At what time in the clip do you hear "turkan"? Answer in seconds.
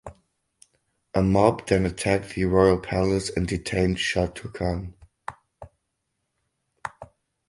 4.25-4.95